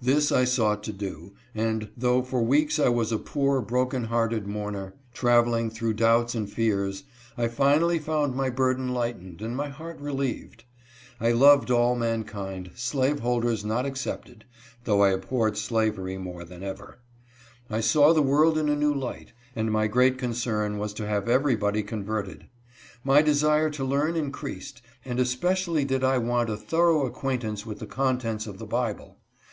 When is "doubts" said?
5.94-6.36